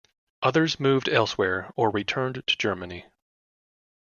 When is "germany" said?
2.57-3.05